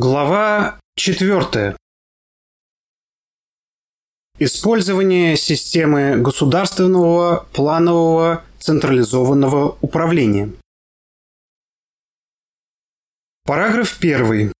[0.00, 1.76] Глава 4.
[4.38, 10.54] Использование системы государственного планового централизованного управления.
[13.42, 14.52] Параграф 1.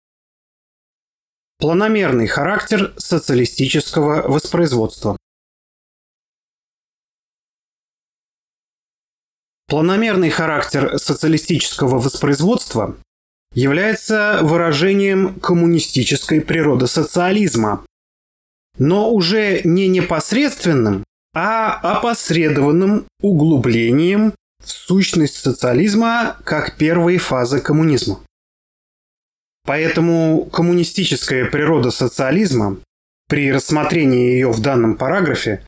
[1.59, 5.17] Планомерный характер социалистического воспроизводства.
[9.69, 12.97] Планомерный характер социалистического воспроизводства
[13.55, 17.85] является выражением коммунистической природы социализма,
[18.79, 28.21] но уже не непосредственным, а опосредованным углублением в сущность социализма как первой фазы коммунизма.
[29.65, 32.79] Поэтому коммунистическая природа социализма
[33.29, 35.63] при рассмотрении ее в данном параграфе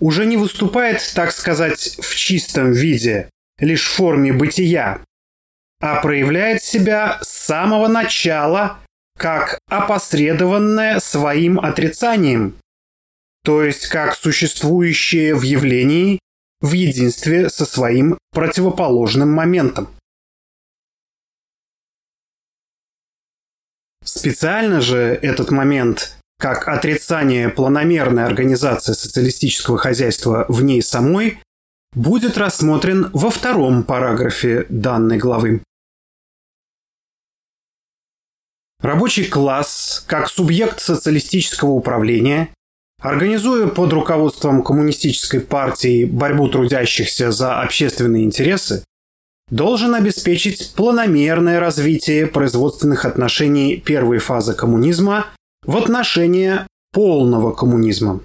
[0.00, 3.30] уже не выступает, так сказать, в чистом виде,
[3.60, 5.00] лишь в форме бытия,
[5.80, 8.78] а проявляет себя с самого начала
[9.16, 12.56] как опосредованное своим отрицанием,
[13.44, 16.18] то есть как существующее в явлении
[16.60, 19.88] в единстве со своим противоположным моментом.
[24.02, 31.38] Специально же этот момент, как отрицание планомерной организации социалистического хозяйства в ней самой,
[31.94, 35.62] будет рассмотрен во втором параграфе данной главы.
[38.80, 42.50] Рабочий класс, как субъект социалистического управления,
[43.00, 48.84] организуя под руководством коммунистической партии борьбу трудящихся за общественные интересы,
[49.50, 55.26] должен обеспечить планомерное развитие производственных отношений первой фазы коммунизма
[55.64, 56.60] в отношении
[56.92, 58.20] полного коммунизма.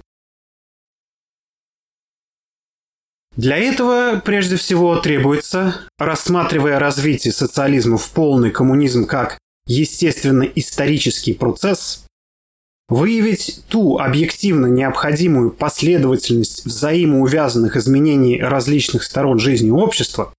[3.40, 12.04] Для этого прежде всего требуется, рассматривая развитие социализма в полный коммунизм как естественно-исторический процесс,
[12.90, 20.34] выявить ту объективно необходимую последовательность взаимоувязанных изменений различных сторон жизни общества,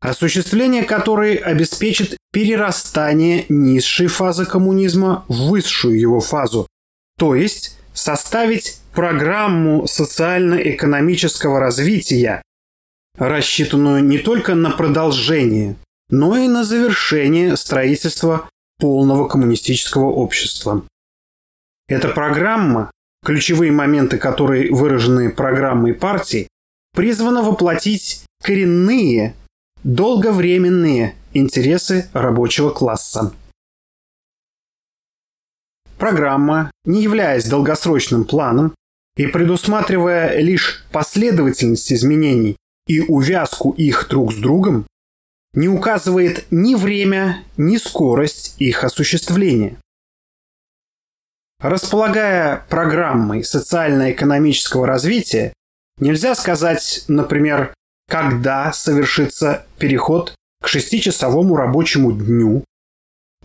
[0.00, 6.66] осуществление которой обеспечит перерастание низшей фазы коммунизма в высшую его фазу,
[7.20, 12.42] то есть составить программу социально-экономического развития,
[13.18, 15.76] рассчитанную не только на продолжение,
[16.08, 18.48] но и на завершение строительства
[18.78, 20.86] полного коммунистического общества.
[21.88, 22.90] Эта программа,
[23.24, 26.48] ключевые моменты которой выражены программой партии,
[26.94, 29.34] призвана воплотить коренные,
[29.84, 33.34] долговременные интересы рабочего класса.
[35.98, 38.74] Программа, не являясь долгосрочным планом
[39.16, 42.56] и предусматривая лишь последовательность изменений
[42.86, 44.86] и увязку их друг с другом,
[45.54, 49.78] не указывает ни время, ни скорость их осуществления.
[51.58, 55.54] Располагая программой социально-экономического развития,
[55.98, 57.72] нельзя сказать, например,
[58.08, 62.64] когда совершится переход к шестичасовому рабочему дню,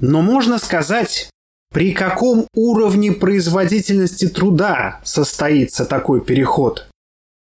[0.02, 1.30] но можно сказать,
[1.72, 6.90] при каком уровне производительности труда состоится такой переход,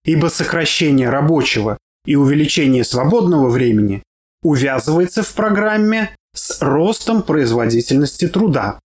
[0.06, 4.04] ибо сокращение рабочего и увеличение свободного времени
[4.44, 8.80] увязывается в программе с ростом производительности труда.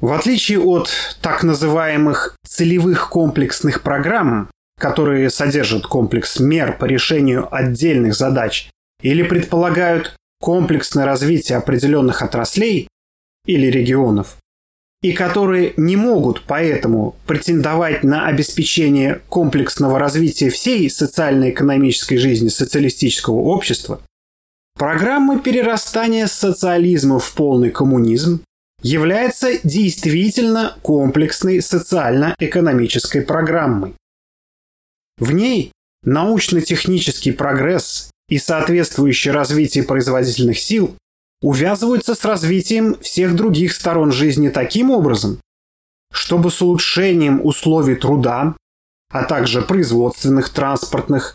[0.00, 0.90] В отличие от
[1.22, 8.70] так называемых целевых комплексных программ, которые содержат комплекс мер по решению отдельных задач
[9.02, 12.88] или предполагают комплексное развитие определенных отраслей
[13.46, 14.36] или регионов,
[15.02, 24.00] и которые не могут поэтому претендовать на обеспечение комплексного развития всей социально-экономической жизни социалистического общества,
[24.76, 28.42] программы перерастания социализма в полный коммунизм
[28.82, 33.94] является действительно комплексной социально-экономической программой.
[35.18, 35.72] В ней
[36.04, 40.94] научно-технический прогресс и соответствующее развитие производительных сил
[41.40, 45.40] увязываются с развитием всех других сторон жизни таким образом,
[46.12, 48.56] чтобы с улучшением условий труда,
[49.10, 51.34] а также производственных, транспортных,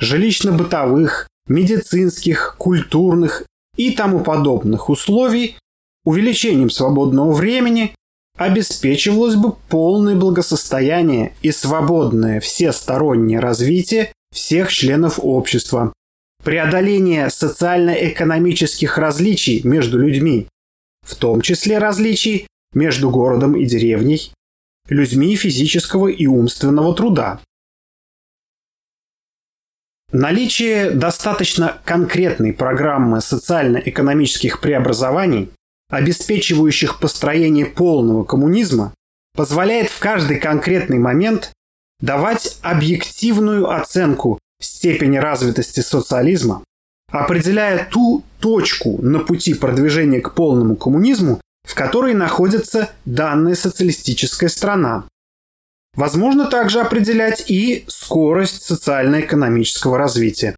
[0.00, 3.44] жилищно-бытовых, медицинских, культурных
[3.76, 5.56] и тому подобных условий,
[6.04, 7.94] увеличением свободного времени
[8.38, 15.92] обеспечивалось бы полное благосостояние и свободное всестороннее развитие всех членов общества,
[16.46, 20.46] преодоление социально-экономических различий между людьми,
[21.04, 24.30] в том числе различий между городом и деревней,
[24.88, 27.40] людьми физического и умственного труда.
[30.12, 35.50] Наличие достаточно конкретной программы социально-экономических преобразований,
[35.90, 38.94] обеспечивающих построение полного коммунизма,
[39.34, 41.50] позволяет в каждый конкретный момент
[41.98, 46.64] давать объективную оценку степени развитости социализма,
[47.10, 55.04] определяя ту точку на пути продвижения к полному коммунизму, в которой находится данная социалистическая страна.
[55.94, 60.54] Возможно также определять и скорость социально-экономического развития.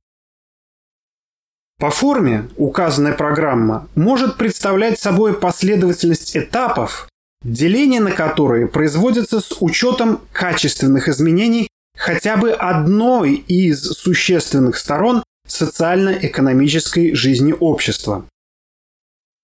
[1.78, 7.08] По форме указанная программа может представлять собой последовательность этапов,
[7.44, 11.68] деление на которые производится с учетом качественных изменений
[11.98, 18.24] хотя бы одной из существенных сторон социально-экономической жизни общества.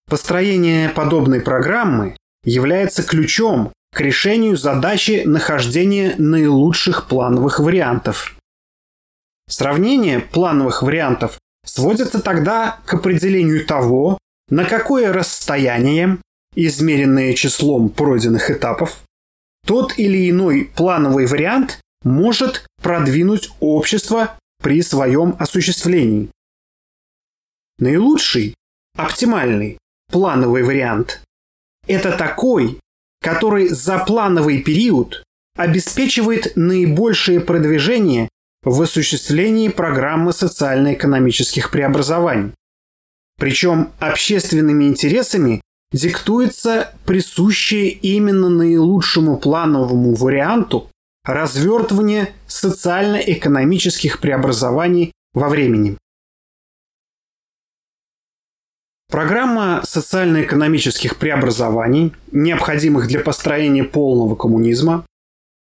[0.08, 8.36] Построение подобной программы является ключом к решению задачи нахождения наилучших плановых вариантов.
[9.48, 14.18] Сравнение плановых вариантов сводится тогда к определению того,
[14.48, 16.18] на какое расстояние,
[16.54, 19.02] измеренное числом пройденных этапов,
[19.66, 26.30] тот или иной плановый вариант может продвинуть общество при своем осуществлении.
[27.78, 28.54] Наилучший,
[28.96, 29.78] оптимальный,
[30.10, 31.22] плановый вариант–
[31.88, 32.78] это такой,
[33.20, 35.24] который за плановый период
[35.56, 38.28] обеспечивает наибольшее продвижение
[38.62, 42.52] в осуществлении программы социально-экономических преобразований.
[43.38, 45.60] Причем общественными интересами
[45.92, 50.90] диктуется присущее именно наилучшему плановому варианту
[51.24, 55.96] развертывание социально-экономических преобразований во времени.
[59.10, 65.06] Программа социально-экономических преобразований, необходимых для построения полного коммунизма,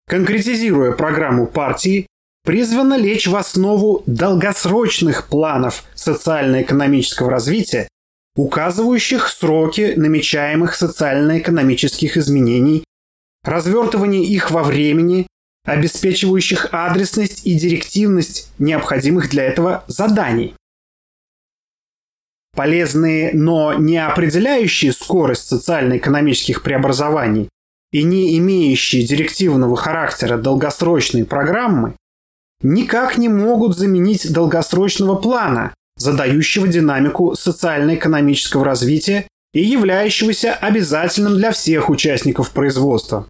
[0.08, 2.06] конкретизируя программу партии,
[2.44, 7.88] призвана лечь в основу долгосрочных планов социально-экономического развития,
[8.36, 12.84] указывающих сроки намечаемых социально-экономических изменений,
[13.44, 15.28] развертывание их во времени
[15.66, 20.56] обеспечивающих адресность и директивность необходимых для этого заданий.
[22.56, 27.50] Полезные, но не определяющие скорость социально-экономических преобразований
[27.92, 31.96] и не имеющие директивного характера долгосрочные программы
[32.62, 41.90] никак не могут заменить долгосрочного плана, задающего динамику социально-экономического развития и являющегося обязательным для всех
[41.90, 43.28] участников производства.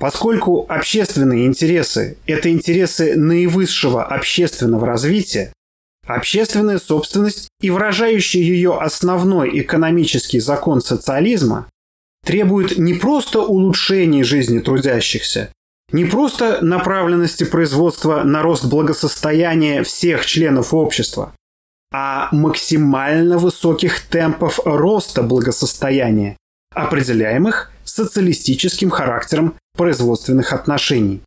[0.00, 5.52] Поскольку общественные интересы– это интересы наивысшего общественного развития,
[6.06, 11.68] общественная собственность и выражающий ее основной экономический закон социализма
[12.24, 15.52] требует не просто улучшения жизни трудящихся,
[15.92, 21.34] не просто направленности производства на рост благосостояния всех членов общества,
[21.92, 26.38] а максимально высоких темпов роста благосостояния,
[26.74, 31.22] определяемых социалистическим характером производственных отношений.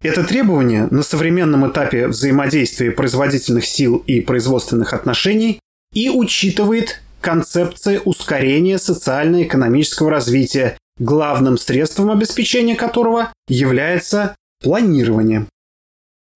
[0.00, 5.58] Это требование на современном этапе взаимодействия производительных сил и производственных отношений
[5.92, 15.46] и учитывает концепция ускорения социально-экономического развития, главным средством обеспечения которого является планирование.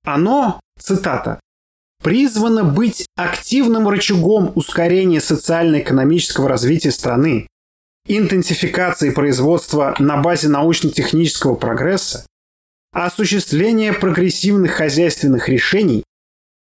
[0.05, 1.39] Оно, цитата,
[2.03, 7.47] призвано быть активным рычагом ускорения социально-экономического развития страны,
[8.07, 12.27] интенсификации производства на базе научно-технического прогресса,
[12.93, 16.05] осуществление прогрессивных хозяйственных решений,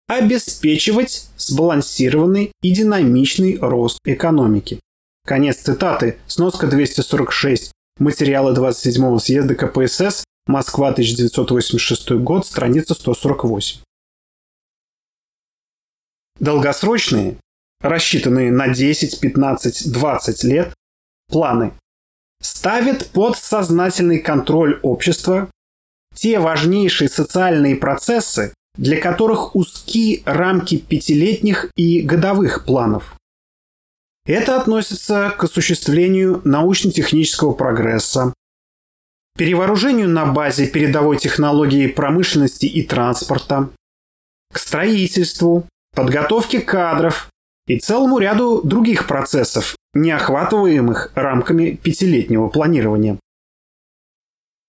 [0.07, 4.79] обеспечивать сбалансированный и динамичный рост экономики.
[5.25, 6.19] Конец цитаты.
[6.27, 7.71] Сноска 246.
[7.97, 10.23] Материалы 27-го съезда КПСС.
[10.45, 12.45] Москва, 1986 год.
[12.45, 13.81] Страница 148.
[16.39, 17.37] Долгосрочные,
[17.81, 20.73] рассчитанные на 10, 15, 20 лет,
[21.35, 21.73] планы
[22.41, 25.51] ставит под сознательный контроль общества
[26.13, 33.17] те важнейшие социальные процессы, для которых узки рамки пятилетних и годовых планов.
[34.25, 38.33] Это относится к осуществлению научно-технического прогресса,
[39.37, 43.71] перевооружению на базе передовой технологии промышленности и транспорта,
[44.53, 47.29] к строительству, подготовке кадров
[47.67, 53.17] и целому ряду других процессов, не охватываемых рамками пятилетнего планирования.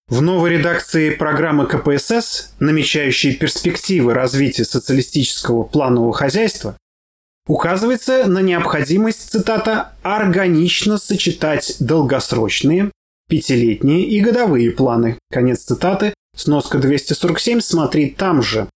[0.09, 6.77] В новой редакции программы КПСС, намечающей перспективы развития социалистического планового хозяйства,
[7.49, 12.93] указывается на необходимость, цитата, «органично сочетать долгосрочные,
[13.29, 15.19] пятилетние и годовые планы».
[15.29, 18.69] Конец цитаты, сноска 247, смотри там же.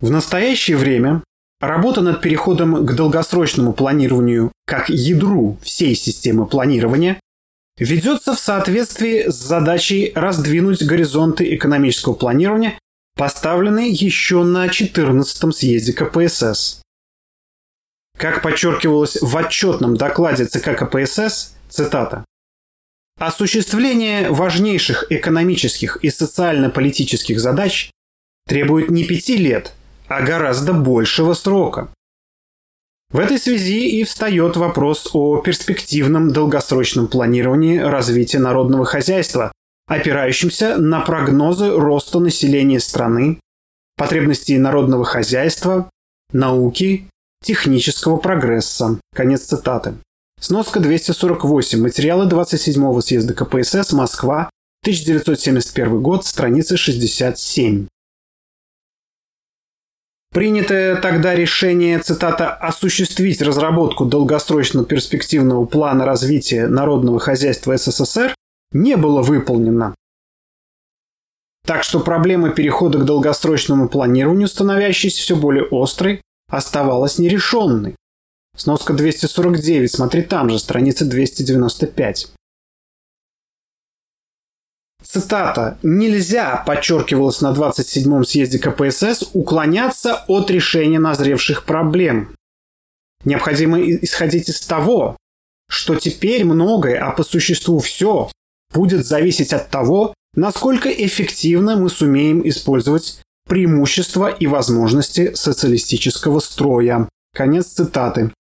[0.00, 1.22] В настоящее время
[1.66, 7.20] работа над переходом к долгосрочному планированию как ядру всей системы планирования
[7.78, 12.78] ведется в соответствии с задачей раздвинуть горизонты экономического планирования,
[13.16, 16.82] поставленные еще на 14-м съезде КПСС.
[18.16, 22.24] Как подчеркивалось в отчетном докладе ЦК КПСС, цитата,
[23.18, 27.90] «Осуществление важнейших экономических и социально-политических задач
[28.46, 29.72] требует не пяти лет,
[30.08, 31.88] а гораздо большего срока.
[33.10, 39.52] В этой связи и встает вопрос о перспективном долгосрочном планировании развития народного хозяйства,
[39.86, 43.38] опирающемся на прогнозы роста населения страны,
[43.96, 45.88] потребностей народного хозяйства,
[46.32, 47.06] науки,
[47.44, 48.98] технического прогресса.
[49.14, 49.94] Конец цитаты.
[50.40, 51.80] Сноска 248.
[51.80, 53.92] Материалы 27-го съезда КПСС.
[53.92, 54.50] Москва.
[54.82, 56.26] 1971 год.
[56.26, 57.86] Страница 67.
[60.34, 68.34] Принятое тогда решение, цитата, «осуществить разработку долгосрочного перспективного плана развития народного хозяйства СССР»
[68.72, 69.94] не было выполнено.
[71.64, 77.94] Так что проблема перехода к долгосрочному планированию, становящейся все более острой, оставалась нерешенной.
[78.56, 82.32] Сноска 249, смотри там же, страница 295.
[85.04, 85.78] Цитата.
[85.82, 92.34] «Нельзя», подчеркивалось на 27-м съезде КПСС, «уклоняться от решения назревших проблем».
[93.24, 95.16] Необходимо исходить из того,
[95.68, 98.30] что теперь многое, а по существу все,
[98.72, 107.08] будет зависеть от того, насколько эффективно мы сумеем использовать преимущества и возможности социалистического строя.
[107.34, 108.32] Конец цитаты.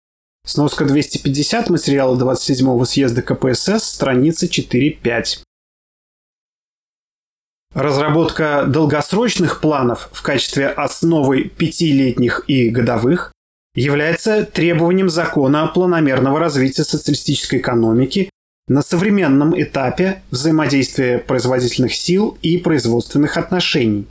[0.45, 5.43] Сноска 250 материала 27-го съезда КПСС, страница 4-5.
[7.75, 13.33] Разработка долгосрочных планов в качестве основы пятилетних и годовых
[13.75, 18.29] является требованием закона планомерного развития социалистической экономики
[18.69, 24.07] на современном этапе взаимодействия производительных сил и производственных отношений.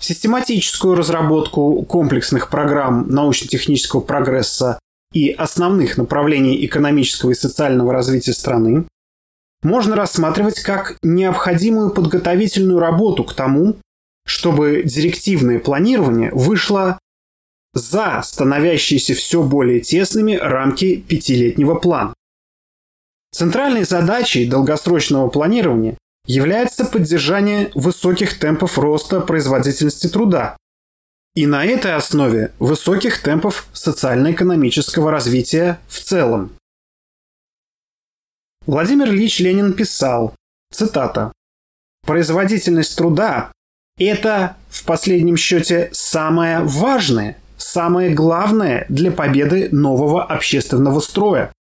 [0.00, 4.78] Систематическую разработку комплексных программ научно-технического прогресса
[5.12, 8.86] и основных направлений экономического и социального развития страны
[9.62, 13.76] можно рассматривать как необходимую подготовительную работу к тому,
[14.26, 16.98] чтобы директивное планирование вышло
[17.74, 22.14] за становящиеся все более тесными рамки пятилетнего плана.
[23.32, 30.56] Центральной задачей долгосрочного планирования является поддержание высоких темпов роста производительности труда
[31.34, 36.52] и на этой основе высоких темпов социально-экономического развития в целом.
[38.66, 40.34] Владимир Ильич Ленин писал,
[40.72, 41.32] цитата,
[42.06, 43.52] «Производительность труда–
[43.98, 51.52] это, в последнем счете, самое важное, самое главное для победы нового общественного строя.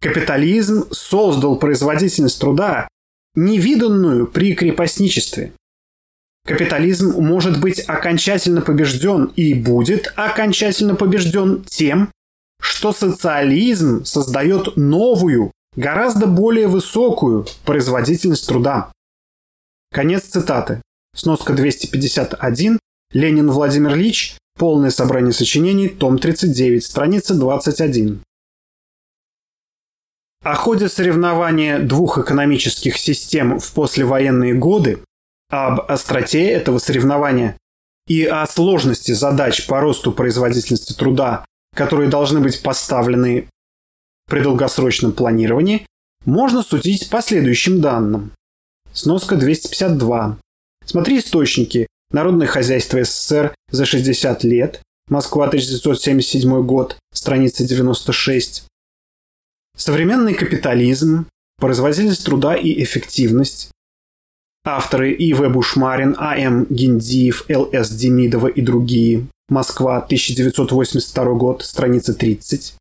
[0.00, 2.88] Капитализм создал производительность труда,
[3.34, 5.52] невиданную при крепостничестве.
[6.46, 12.10] Капитализм может быть окончательно побежден и будет окончательно побежден тем,
[12.60, 18.90] что социализм создает новую, гораздо более высокую производительность труда.
[19.92, 20.82] Конец цитаты.
[21.14, 22.78] Сноска 251.
[23.12, 24.36] Ленин Владимир Ильич.
[24.58, 25.88] Полное собрание сочинений.
[25.88, 26.84] Том 39.
[26.84, 28.22] Страница 21.
[30.42, 35.00] О ходе соревнования двух экономических систем в послевоенные годы,
[35.50, 37.56] об остроте этого соревнования
[38.06, 43.48] и о сложности задач по росту производительности труда, которые должны быть поставлены
[44.26, 45.86] при долгосрочном планировании
[46.24, 48.32] можно судить по следующим данным.
[48.92, 50.38] Сноска 252.
[50.84, 51.86] Смотри источники.
[52.10, 54.80] Народное хозяйство СССР за 60 лет.
[55.08, 56.96] Москва, 1977 год.
[57.12, 58.66] Страница 96.
[59.76, 61.26] Современный капитализм.
[61.58, 63.70] Производительность труда и эффективность.
[64.64, 65.48] Авторы И.В.
[65.48, 66.66] Бушмарин, А.М.
[66.68, 67.90] Гиндиев, Л.С.
[67.90, 69.26] Демидова и другие.
[69.48, 72.74] Москва, 1982 год, страница 30.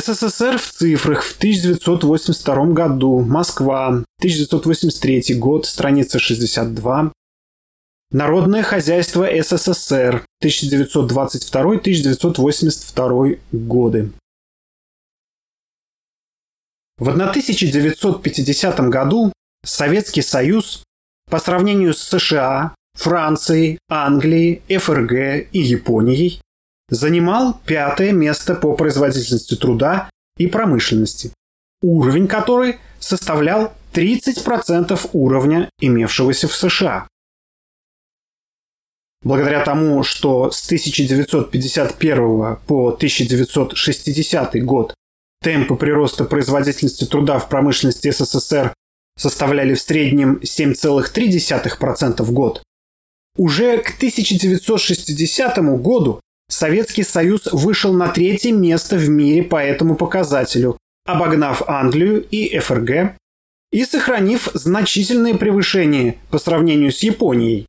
[0.00, 3.20] СССР в цифрах в 1982 году.
[3.20, 3.88] Москва.
[4.18, 5.66] 1983 год.
[5.66, 7.12] Страница 62.
[8.10, 10.24] Народное хозяйство СССР.
[10.44, 14.12] 1922-1982 годы.
[16.98, 19.32] В 1950 году
[19.64, 20.82] Советский Союз
[21.30, 25.12] по сравнению с США, Францией, Англией, ФРГ
[25.52, 26.40] и Японией
[26.88, 31.32] занимал пятое место по производительности труда и промышленности,
[31.82, 37.08] уровень которой составлял 30% уровня, имевшегося в США.
[39.22, 44.94] благодаря тому, что с 1951 по 1960 год
[45.42, 48.72] темпы прироста производительности труда в промышленности СССР
[49.18, 52.62] составляли в среднем 7,3% в год,
[53.36, 60.78] уже к 1960 году Советский Союз вышел на третье место в мире по этому показателю,
[61.04, 63.16] обогнав Англию и ФРГ
[63.72, 67.66] и сохранив значительное превышение по сравнению с Японией.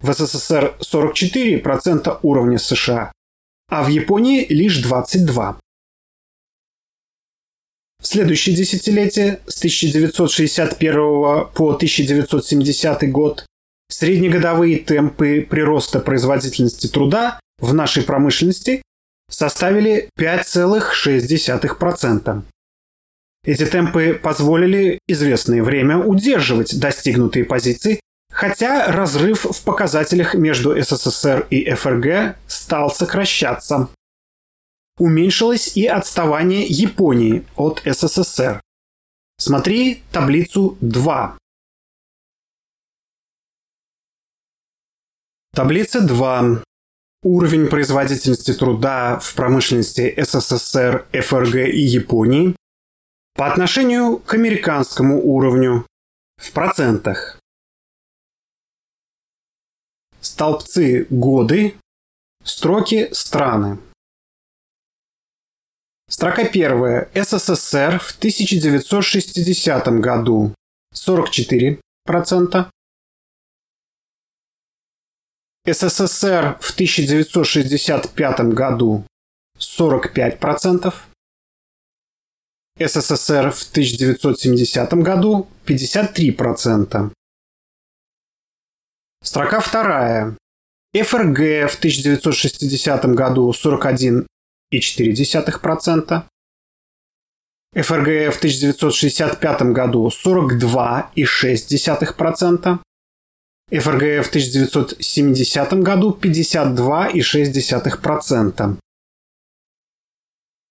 [0.00, 3.12] В СССР 44% уровня США,
[3.68, 5.56] а в Японии лишь 22%.
[8.00, 10.92] В следующее десятилетие, с 1961
[11.54, 13.44] по 1970 год,
[13.90, 18.82] среднегодовые темпы прироста производительности труда в нашей промышленности
[19.30, 22.42] составили 5,6%.
[23.44, 28.00] Эти темпы позволили известное время удерживать достигнутые позиции,
[28.30, 33.88] хотя разрыв в показателях между СССР и ФРГ стал сокращаться.
[34.98, 38.60] Уменьшилось и отставание Японии от СССР.
[39.38, 41.38] Смотри таблицу 2.
[45.54, 46.62] Таблица 2.
[47.22, 52.56] Уровень производительности труда в промышленности СССР, ФРГ и Японии
[53.34, 55.86] по отношению к американскому уровню
[56.38, 57.38] в процентах.
[60.20, 61.74] Столбцы– годы,
[62.42, 63.78] строки– страны.
[66.08, 67.10] Строка первая.
[67.14, 70.54] СССР в 1960 году
[70.94, 71.78] 44%.
[75.72, 79.06] СССР в 1965 году
[79.58, 80.94] 45%,
[82.78, 87.12] СССР в 1970 году 53%.
[89.22, 90.36] Строка вторая.
[90.94, 96.24] ФРГ в 1960 году 41,4%.
[97.72, 102.80] ФРГ в 1965 году 42,6%.
[103.78, 108.76] ФРГ в 1970 году 52,6%.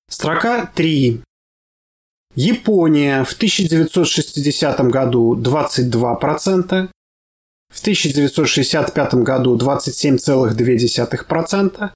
[0.09, 1.21] Строка 3.
[2.35, 6.89] Япония в 1960 году 22%,
[7.69, 11.91] в 1965 году 27,2%,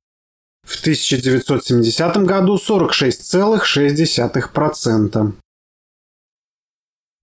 [0.66, 5.34] в 1970 году 46,6%.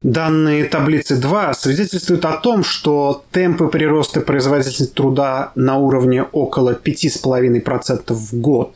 [0.03, 8.15] Данные таблицы 2 свидетельствуют о том, что темпы прироста производительности труда на уровне около 5,5%
[8.15, 8.75] в год,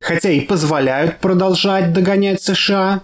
[0.00, 3.02] хотя и позволяют продолжать догонять США,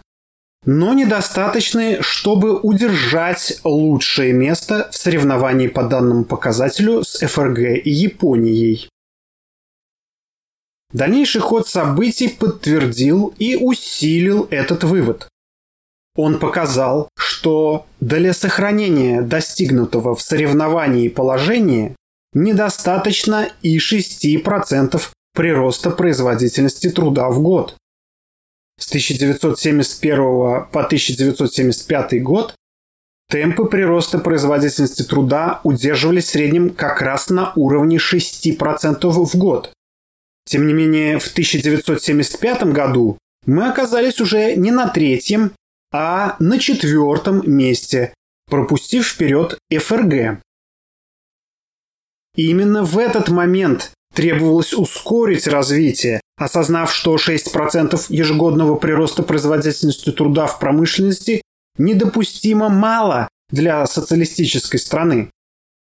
[0.64, 8.88] но недостаточны, чтобы удержать лучшее место в соревновании по данному показателю с ФРГ и Японией.
[10.92, 15.28] Дальнейший ход событий подтвердил и усилил этот вывод.
[16.14, 21.96] Он показал, что для сохранения достигнутого в соревновании положения
[22.34, 25.00] недостаточно и 6%
[25.34, 27.76] прироста производительности труда в год.
[28.78, 30.16] С 1971
[30.70, 32.54] по 1975 год
[33.30, 39.72] темпы прироста производительности труда удерживались в среднем как раз на уровне 6% в год.
[40.44, 45.52] Тем не менее, в 1975 году мы оказались уже не на третьем,
[45.92, 48.14] а на четвертом месте,
[48.46, 50.40] пропустив вперед ФРГ.
[52.34, 60.58] именно в этот момент требовалось ускорить развитие, осознав, что 6% ежегодного прироста производительности труда в
[60.58, 61.42] промышленности
[61.78, 65.30] недопустимо мало для социалистической страны.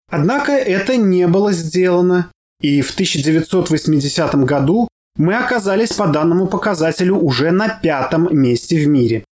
[0.09, 7.51] Однако это не было сделано, и в 1980 году мы оказались по данному показателю уже
[7.51, 9.23] на пятом месте в мире.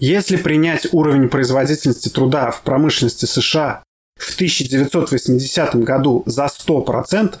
[0.00, 3.84] Если принять уровень производительности труда в промышленности США
[4.18, 7.36] в 1980 году за 100%,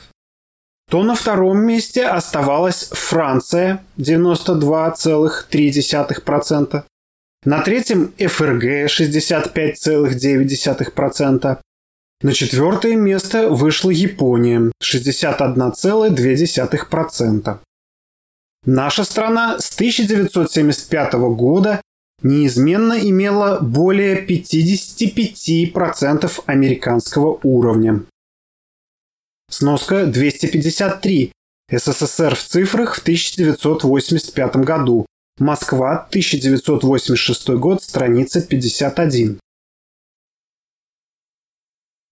[0.90, 6.84] то на втором месте оставалась Франция 92,3%,
[7.44, 11.58] на третьем ФРГ 65,9%,
[12.22, 17.58] на четвертое место вышла Япония 61,2%.
[18.66, 21.80] Наша страна с 1975 года
[22.22, 28.04] неизменно имела более 55% американского уровня.
[29.50, 31.32] Сноска 253.
[31.72, 35.06] СССР в цифрах в 1985 году.
[35.38, 39.38] Москва, 1986 год, страница 51.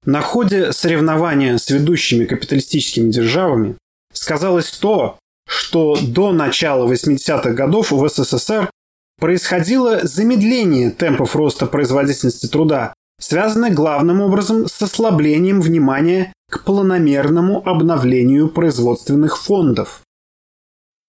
[0.04, 3.76] На ходе соревнования с ведущими капиталистическими державами
[4.12, 8.70] сказалось то, что до начала 80-х годов в СССР
[9.18, 18.48] происходило замедление темпов роста производительности труда, связанное главным образом с ослаблением внимания к планомерному обновлению
[18.48, 20.02] производственных фондов.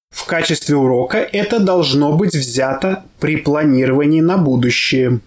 [0.10, 5.22] В качестве урока это должно быть взято при планировании на будущее.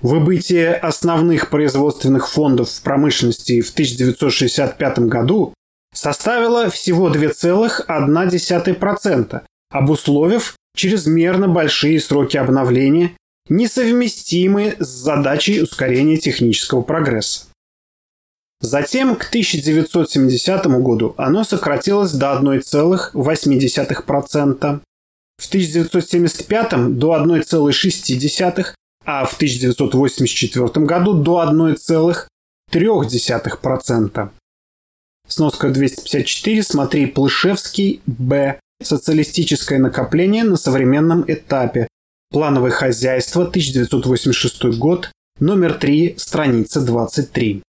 [0.00, 5.54] Выбытие основных производственных фондов в промышленности в 1965 году
[5.94, 13.12] составило всего 2,1%, обусловив чрезмерно большие сроки обновления,
[13.48, 17.46] несовместимые с задачей ускорения технического прогресса.
[18.60, 24.80] Затем к 1970 году оно сократилось до 1,8%,
[25.36, 28.66] в 1975 до 1,6%,
[29.04, 34.28] а в 1984 году до 1,3%.
[35.26, 38.60] Сноска 254, смотри Плышевский, Б.
[38.82, 41.88] Социалистическое накопление на современном этапе.
[42.30, 47.62] Плановое хозяйство, 1986 год, номер 3, страница 23.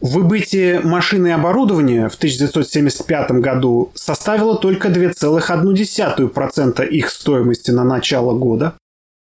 [0.00, 8.76] Выбытие машины и оборудования в 1975 году составило только 2,1% их стоимости на начало года,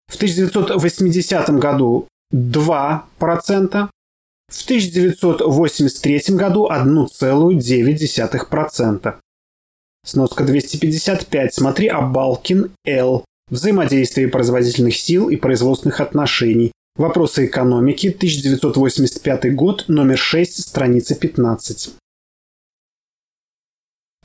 [0.07, 3.89] в 1980 году 2%,
[4.49, 9.15] в 1983 году 1,9%.
[10.03, 11.53] Сноска 255.
[11.53, 13.25] Смотри Абалкин Л.
[13.49, 16.71] Взаимодействие производительных сил и производственных отношений.
[16.95, 18.07] Вопросы экономики.
[18.07, 19.85] 1985 год.
[19.87, 20.61] Номер 6.
[20.61, 21.95] Страница 15.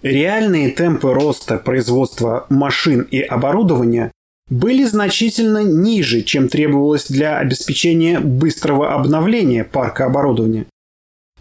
[0.02, 4.12] Реальные темпы роста производства машин и оборудования
[4.48, 10.66] были значительно ниже, чем требовалось для обеспечения быстрого обновления парка оборудования.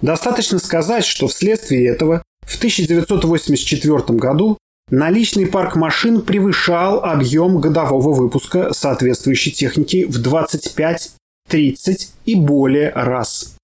[0.01, 4.57] Достаточно сказать, что вследствие этого в 1984 году
[4.89, 11.13] наличный парк машин превышал объем годового выпуска соответствующей техники в 25,
[11.49, 13.55] 30 и более раз.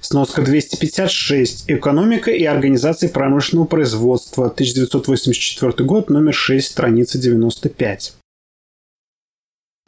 [0.00, 1.64] Сноска 256.
[1.68, 4.46] Экономика и организация промышленного производства.
[4.46, 8.14] 1984 год, номер 6, страница 95.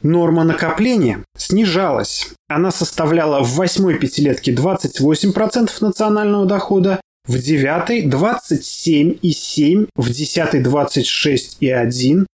[0.01, 2.29] Норма накопления снижалась.
[2.47, 12.25] Она составляла в восьмой пятилетке 28% национального дохода, в девятой 27,7, в десятой 26,1,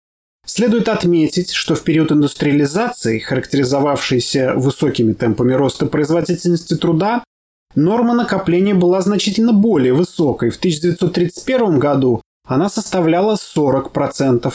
[0.55, 7.23] Следует отметить, что в период индустриализации, характеризовавшейся высокими темпами роста производительности труда,
[7.73, 10.51] норма накопления была значительно более высокой.
[10.51, 14.53] В 1931 году она составляла 40%,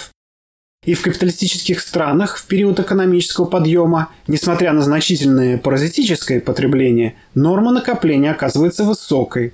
[0.86, 8.30] и в капиталистических странах в период экономического подъема, несмотря на значительное паразитическое потребление, норма накопления
[8.30, 9.52] оказывается высокой.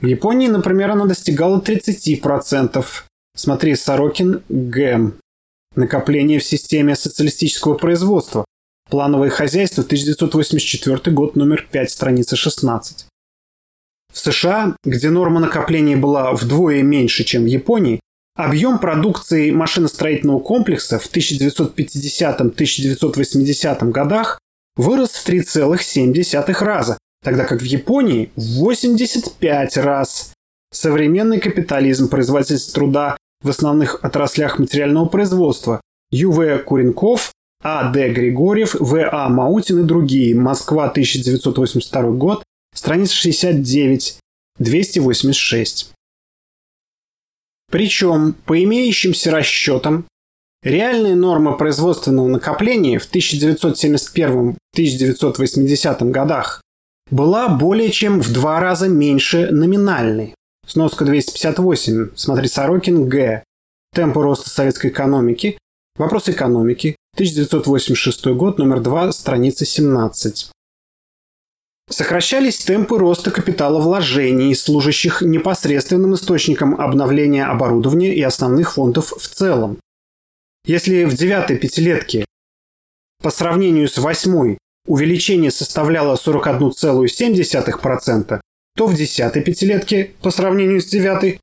[0.00, 2.82] В Японии, например, она достигала 30%.
[3.36, 5.18] Смотри Сорокин Гэм.
[5.74, 8.44] Накопление в системе социалистического производства.
[8.90, 13.06] Плановое хозяйство, 1984 год, номер 5, страница 16.
[14.12, 18.00] В США, где норма накопления была вдвое меньше, чем в Японии,
[18.34, 24.38] Объем продукции машиностроительного комплекса в 1950-1980 годах
[24.74, 30.32] вырос в 3,7 раза, тогда как в Японии в 85 раз.
[30.72, 36.58] Современный капитализм производительность труда в основных отраслях материального производства Ю.В.
[36.58, 38.10] Куренков, А.Д.
[38.10, 39.28] Григорьев, В.А.
[39.28, 40.34] Маутин и другие.
[40.34, 42.42] Москва, 1982 год,
[42.74, 44.18] страница 69,
[44.58, 45.92] 286.
[47.70, 50.04] Причем, по имеющимся расчетам,
[50.62, 56.60] реальная норма производственного накопления в 1971-1980 годах
[57.10, 60.34] была более чем в два раза меньше номинальной.
[60.66, 62.10] Сноска 258.
[62.14, 63.42] Смотри Сорокин Г.
[63.94, 65.58] Темпы роста советской экономики.
[65.96, 66.96] Вопрос экономики.
[67.14, 70.50] 1986 год, номер 2, страница 17.
[71.90, 79.78] Сокращались темпы роста капитала вложений, служащих непосредственным источником обновления оборудования и основных фондов в целом.
[80.64, 82.24] Если в девятой пятилетке
[83.22, 88.40] по сравнению с восьмой увеличение составляло 41,7%,
[88.76, 91.40] то в десятой пятилетке по сравнению с девятой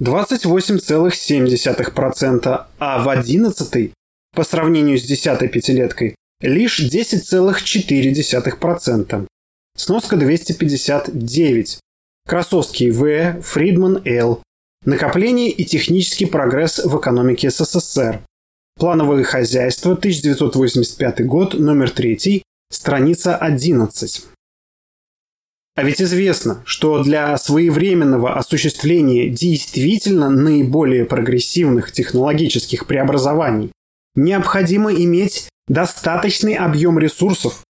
[0.00, 3.92] 28,7%, а в одиннадцатой
[4.34, 9.26] по сравнению с десятой пятилеткой лишь 10,4%.
[9.76, 11.78] Сноска 259.
[12.26, 13.42] Красовский В.
[13.42, 14.42] Фридман Л.
[14.84, 18.20] Накопление и технический прогресс в экономике СССР.
[18.76, 24.26] Плановое хозяйство, 1985 год, номер 3, страница 11.
[25.74, 33.72] А ведь известно, что для своевременного осуществления действительно наиболее прогрессивных технологических преобразований
[34.14, 37.64] необходимо иметь достаточный объем ресурсов.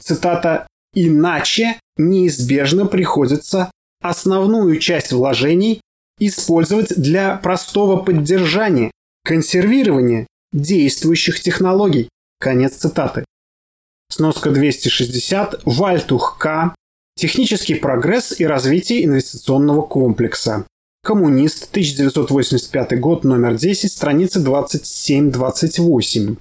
[0.00, 3.70] Цитата «Иначе неизбежно приходится
[4.00, 5.80] основную часть вложений
[6.20, 8.92] использовать для простого поддержания,
[9.24, 12.08] консервирования действующих технологий».
[12.38, 13.24] Конец цитаты.
[14.10, 15.62] Сноска 260.
[15.64, 16.74] Вальтух К.
[17.16, 20.66] Технический прогресс и развитие инвестиционного комплекса.
[21.04, 26.36] Коммунист, 1985 год, номер 10, страница 27-28.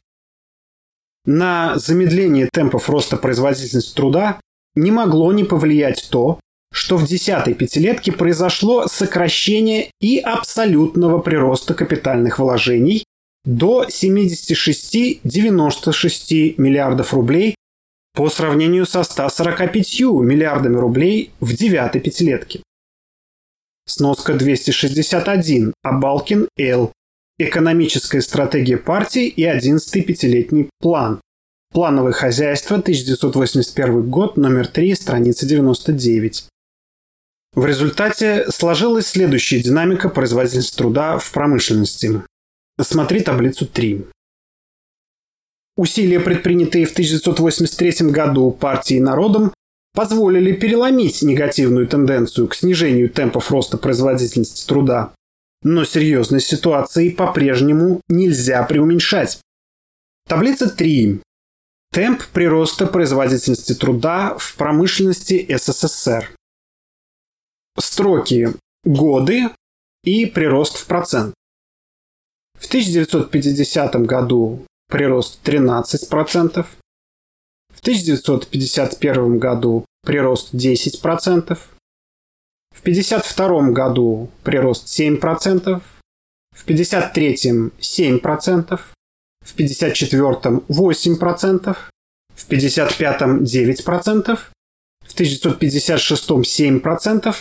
[1.25, 4.39] На замедление темпов роста производительности труда
[4.75, 6.39] не могло не повлиять то,
[6.73, 13.03] что в десятой пятилетке произошло сокращение и абсолютного прироста капитальных вложений
[13.47, 17.55] до 76-96 миллиардов рублей
[18.13, 22.61] по сравнению со 145 миллиардами рублей в девятой пятилетке.
[23.85, 25.73] Сноска 261.
[25.81, 26.91] Абалкин Л.
[27.39, 31.21] Экономическая стратегия партии и 11-й пятилетний план.
[31.71, 36.49] Плановое хозяйство, 1981 год, номер 3, страница 99.
[37.55, 42.23] В результате сложилась следующая динамика производительности труда в промышленности.
[42.79, 44.05] Смотри таблицу 3.
[45.77, 49.53] Усилия, предпринятые в 1983 году партией народом,
[49.93, 55.13] позволили переломить негативную тенденцию к снижению темпов роста производительности труда.
[55.63, 59.39] Но серьезной ситуации по-прежнему нельзя преуменьшать.
[60.27, 61.21] Таблица 3.
[61.91, 66.31] Темп прироста производительности труда в промышленности СССР.
[67.79, 69.49] Строки годы
[70.03, 71.33] и прирост в процент.
[72.57, 76.65] В 1950 году прирост 13%,
[77.73, 81.57] в 1951 году прирост 10%,
[82.73, 85.81] в 1952 году прирост 7%,
[86.55, 87.35] в 1953
[87.79, 88.79] 7%,
[89.43, 91.75] в 1954 8%,
[92.35, 94.37] в 1955 9%,
[95.05, 97.35] в 1956 7%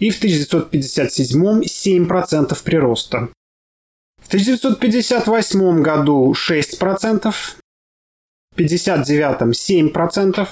[0.00, 3.28] и в 1957 7% прироста.
[4.22, 7.58] В 1958 году 6%, в
[8.56, 10.48] 59-м 7%,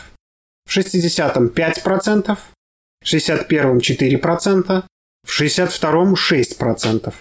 [0.66, 2.52] в 60-м 5%, в
[3.04, 4.82] 61-м 4%,
[5.22, 7.12] в 62-м 6%,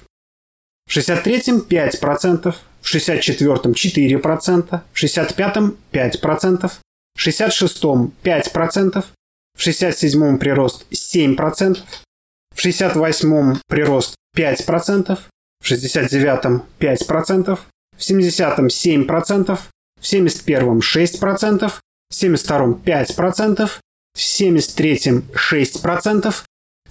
[0.85, 6.71] в 63-м 5%, в 64-м 4%, в 65-м 5%,
[7.15, 9.05] в 66-м 5%,
[9.55, 11.77] в 67-м прирост 7%,
[12.55, 15.19] в 68-м прирост 5%,
[15.61, 17.67] в 69-м 5%, в
[17.99, 19.69] 70-м 7%, в
[20.03, 21.81] 71-м 6%, в
[22.13, 23.81] 72-м 5%, в
[24.17, 26.45] 73-м 6%, в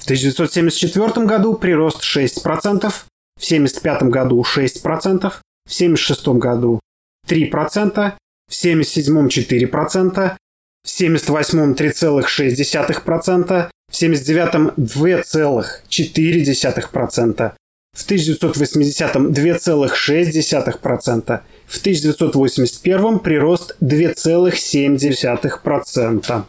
[0.05, 3.07] 1974 году прирост 6%, в
[3.45, 5.41] 75 году 6%, в
[5.73, 6.81] 76 году
[7.29, 8.13] 3%,
[8.49, 10.37] в 77 4%,
[10.85, 17.53] в 78 3,6%, в 79 2,4%,
[17.97, 26.45] в 1980-м 2,6%, в 1981 прирост 2,7%.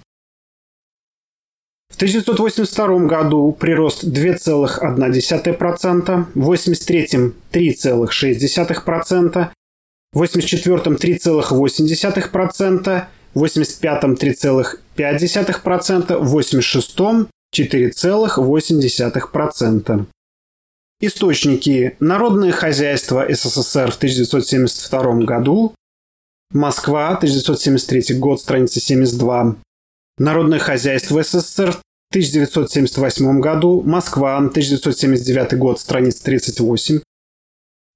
[1.90, 9.50] В 1982 году прирост 2,1%, в 1983 3,6%,
[10.14, 17.00] в 1984 3,8%, в 1985 3,5%, в 1986
[17.56, 20.06] 4,8%.
[21.02, 21.96] Источники.
[22.02, 25.74] Народное хозяйство СССР в 1972 году.
[26.52, 29.56] Москва, 1973 год, страница 72.
[30.18, 31.82] Народное хозяйство СССР в
[32.12, 33.82] 1978 году.
[33.82, 37.00] Москва, 1979 год, страница 38.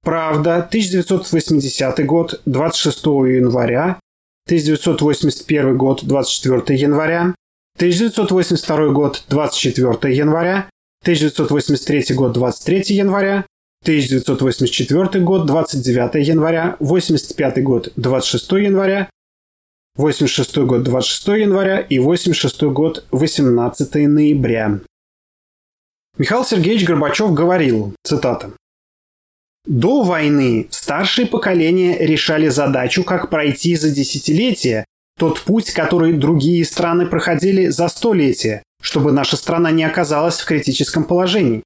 [0.02, 3.98] Правда, 1980 год, 26 января.
[4.46, 7.34] 1981 год, 24 января.
[7.76, 10.70] 1982 год, 24 января.
[11.04, 13.44] 1983 год 23 января,
[13.82, 19.10] 1984 год 29 января, 85 год 26 января,
[19.96, 24.80] 86 год 26 января и 86 год 18 ноября.
[26.16, 28.52] Михаил Сергеевич Горбачев говорил, цитата,
[29.66, 34.86] До войны старшие поколения решали задачу, как пройти за десятилетия
[35.18, 41.04] тот путь, который другие страны проходили за столетия, чтобы наша страна не оказалась в критическом
[41.04, 41.62] положении.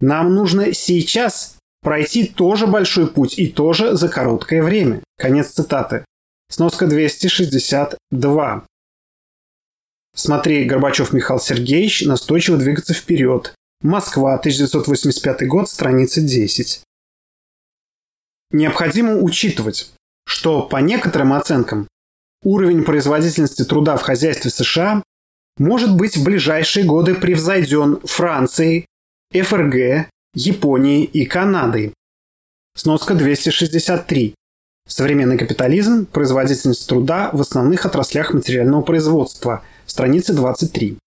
[0.00, 5.02] Нам нужно сейчас пройти тоже большой путь и тоже за короткое время.
[5.18, 6.06] Конец цитаты.
[6.50, 8.66] Сноска 262.
[10.16, 13.54] Смотри, Горбачев Михаил Сергеевич настойчиво двигаться вперед.
[13.82, 16.82] Москва, 1985 год, страница 10.
[18.52, 19.92] Необходимо учитывать,
[20.26, 21.88] что по некоторым оценкам
[22.42, 25.02] уровень производительности труда в хозяйстве США
[25.58, 28.86] может быть в ближайшие годы превзойден Францией,
[29.32, 31.92] ФРГ, Японией и Канадой.
[32.76, 34.34] Сноска 263.
[34.86, 40.98] Современный капитализм, производительность труда в основных отраслях материального производства, страница 23.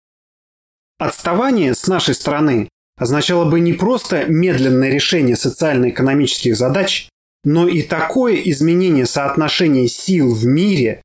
[0.98, 7.10] Отставание с нашей стороны означало бы не просто медленное решение социально-экономических задач,
[7.44, 11.04] но и такое изменение соотношения сил в мире,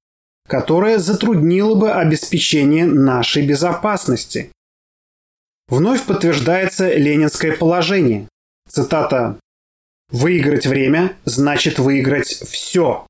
[0.52, 4.52] которое затруднило бы обеспечение нашей безопасности.
[5.66, 8.28] Вновь подтверждается ленинское положение.
[8.68, 9.40] Цитата
[10.10, 13.06] «Выиграть время значит выиграть все».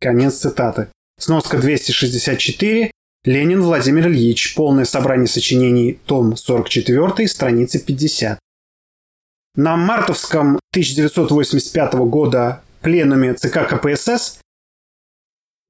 [0.00, 0.86] Конец цитаты.
[1.18, 2.92] Сноска 264.
[3.24, 4.54] Ленин Владимир Ильич.
[4.54, 5.98] Полное собрание сочинений.
[6.06, 7.26] Том 44.
[7.26, 8.38] Страница 50.
[9.56, 14.38] На мартовском 1985 года пленуме ЦК КПСС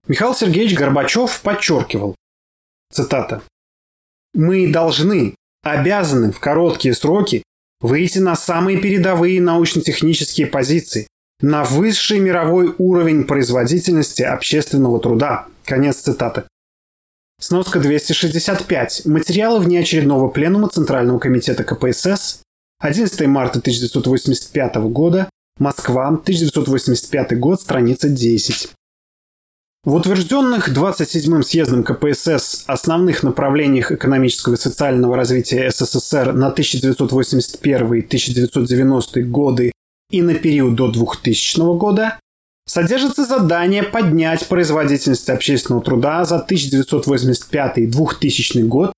[0.09, 2.14] Михаил Сергеевич Горбачев подчеркивал,
[2.92, 3.42] цитата,
[4.35, 7.42] «Мы должны, обязаны в короткие сроки
[7.81, 11.09] выйти на самые передовые научно-технические позиции,
[11.40, 15.47] на высший мировой уровень производительности общественного труда».
[15.64, 16.45] Конец цитаты.
[17.40, 19.07] Сноска 265.
[19.07, 22.42] Материалы внеочередного пленума Центрального комитета КПСС
[22.79, 28.75] 11 марта 1985 года, Москва, 1985 год, страница 10.
[29.87, 39.70] В утвержденных 27-м съездом КПСС основных направлениях экономического и социального развития СССР на 1981-1990 годы
[40.11, 42.18] и на период до 2000 года
[42.66, 48.92] содержится задание поднять производительность общественного труда за 1985-2000 год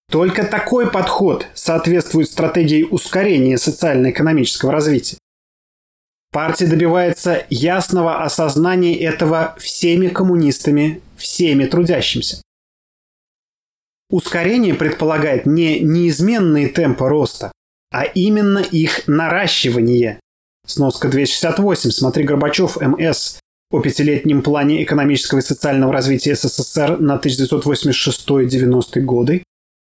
[0.09, 5.17] Только такой подход соответствует стратегии ускорения социально-экономического развития.
[6.31, 12.41] Партия добивается ясного осознания этого всеми коммунистами, всеми трудящимся.
[14.09, 17.51] Ускорение предполагает не неизменные темпы роста,
[17.91, 20.19] а именно их наращивание.
[20.65, 21.91] Сноска 268.
[21.91, 23.39] Смотри Горбачев, МС.
[23.69, 29.43] О пятилетнем плане экономического и социального развития СССР на 1986-90 годы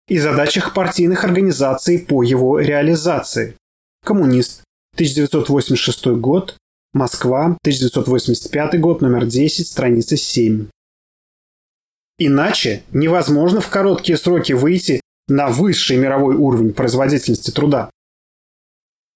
[0.08, 3.56] и задачах партийных организаций по его реализации.
[4.04, 4.64] Коммунист.
[4.96, 6.58] 1986 год.
[6.94, 7.58] Москва.
[7.64, 9.02] 1985 год.
[9.02, 9.68] Номер 10.
[9.68, 10.68] Страница 7.
[12.20, 15.02] Иначе невозможно в короткие сроки выйти
[15.32, 17.90] на высший мировой уровень производительности труда.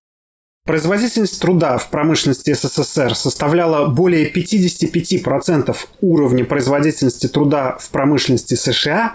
[0.64, 9.14] производительность труда в промышленности СССР составляла более 55% уровня производительности труда в промышленности США,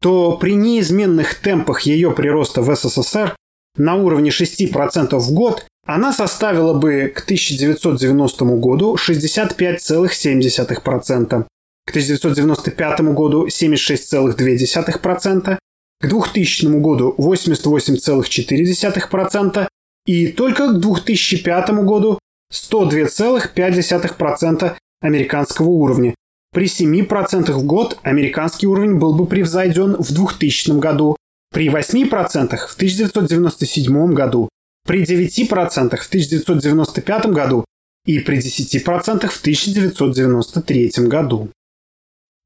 [0.00, 3.36] то при неизменных темпах ее прироста в СССР
[3.76, 11.44] на уровне 6% в год она составила бы к 1990 году 65,7%,
[11.86, 15.58] к 1995 году 76,2%,
[16.04, 19.68] к 2000 году 88,4%
[20.06, 22.18] и только к 2005 году
[22.52, 26.14] 102,5% американского уровня.
[26.52, 31.16] При 7% в год американский уровень был бы превзойден в 2000 году,
[31.52, 34.48] при 8% в 1997 году,
[34.86, 37.64] при 9% в 1995 году
[38.06, 41.50] и при 10% в 1993 году.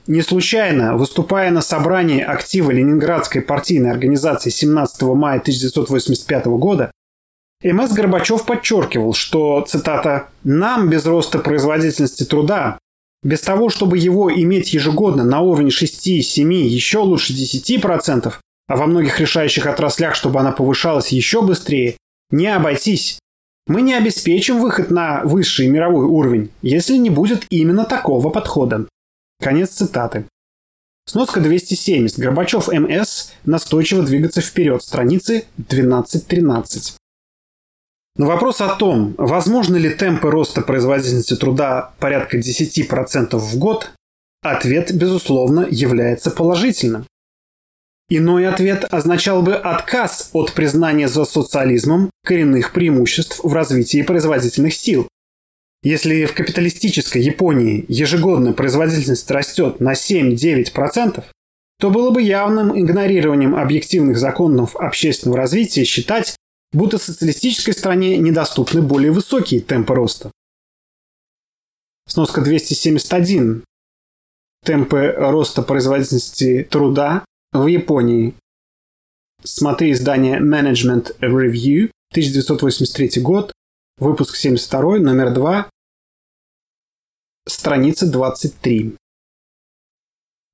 [0.08, 6.90] Не случайно, выступая на собрании актива Ленинградской партийной организации 17 мая 1985 года,
[7.62, 12.78] МС Горбачев подчеркивал, что, цитата, «нам без роста производительности труда,
[13.22, 18.32] без того, чтобы его иметь ежегодно на уровне 6, 7, еще лучше 10%,
[18.66, 21.98] а во многих решающих отраслях, чтобы она повышалась еще быстрее,
[22.30, 23.18] не обойтись.
[23.66, 28.86] Мы не обеспечим выход на высший мировой уровень, если не будет именно такого подхода.
[29.40, 30.24] Конец цитаты.
[31.06, 32.18] Сноска 270.
[32.18, 33.32] Горбачев МС.
[33.44, 34.82] Настойчиво двигаться вперед.
[34.82, 36.96] Страницы 12-13.
[38.16, 43.92] На вопрос о том, возможны ли темпы роста производительности труда порядка 10% в год,
[44.42, 47.06] ответ, безусловно, является положительным.
[48.10, 55.06] Иной ответ означал бы отказ от признания за социализмом коренных преимуществ в развитии производительных сил.
[55.82, 61.24] Если в капиталистической Японии ежегодно производительность растет на 7-9%,
[61.78, 66.36] то было бы явным игнорированием объективных законов общественного развития считать,
[66.72, 70.32] будто социалистической стране недоступны более высокие темпы роста.
[72.08, 73.64] Сноска 271.
[74.64, 78.34] Темпы роста производительности труда в Японии.
[79.44, 83.52] Смотри издание Management Review, 1983 год,
[83.98, 85.68] выпуск 72, номер 2,
[87.46, 88.94] страница 23.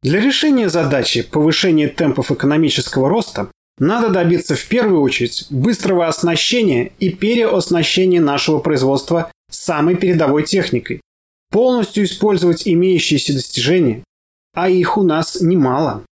[0.03, 7.11] Для решения задачи повышения темпов экономического роста надо добиться в первую очередь быстрого оснащения и
[7.11, 11.01] переоснащения нашего производства самой передовой техникой,
[11.51, 14.05] полностью использовать имеющиеся достижения,
[14.55, 16.05] а их у нас немало.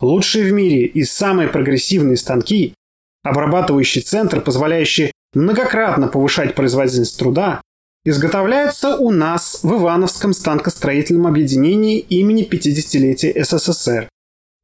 [0.00, 2.74] Лучшие в мире и самые прогрессивные станки,
[3.22, 7.60] обрабатывающий центр, позволяющий многократно повышать производительность труда,
[8.04, 14.08] изготовляются у нас в Ивановском станкостроительном объединении имени 50-летия СССР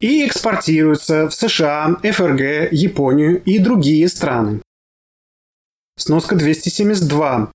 [0.00, 4.62] и экспортируются в США, ФРГ, Японию и другие страны.
[5.96, 7.50] Сноска 272.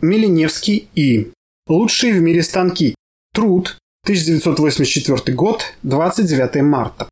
[0.00, 1.32] Миленевский И.
[1.68, 2.94] Лучшие в мире станки.
[3.32, 3.78] Труд.
[4.04, 7.08] 1984 год, 29 марта.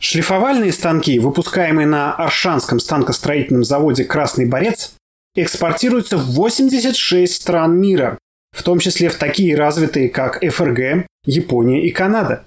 [0.00, 4.94] Шлифовальные станки, выпускаемые на Аршанском станкостроительном заводе «Красный борец»,
[5.34, 8.18] экспортируются в 86 стран мира,
[8.52, 12.46] в том числе в такие развитые, как ФРГ, Япония и Канада.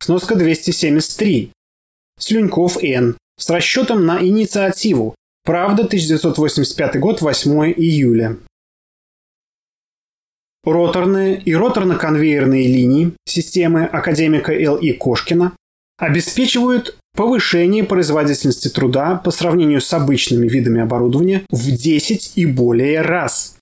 [0.00, 1.52] Сноска 273.
[2.18, 3.16] Слюньков Н.
[3.38, 5.14] С расчетом на инициативу.
[5.44, 8.38] Правда, 1985 год, 8 июля.
[10.64, 14.92] Роторные и роторно-конвейерные линии системы академика Л.И.
[14.92, 15.52] Кошкина
[15.98, 23.56] обеспечивают повышение производительности труда по сравнению с обычными видами оборудования в 10 и более раз.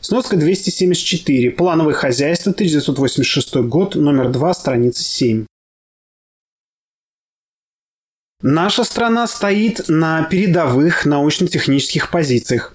[0.00, 1.50] Сноска 274.
[1.50, 5.46] Плановое хозяйство, 1986 год, номер 2, страница 7.
[8.42, 12.74] Наша страна стоит на передовых научно-технических позициях.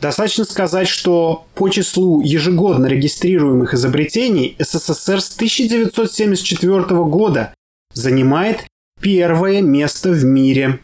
[0.00, 7.54] Достаточно сказать, что по числу ежегодно регистрируемых изобретений СССР с 1974 года
[7.96, 8.66] занимает
[9.00, 10.80] первое место в мире.